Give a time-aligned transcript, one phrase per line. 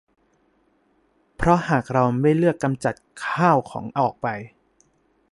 [1.35, 4.27] เพราะหากเราไม่เลือกกำจัดข้าวของออกไป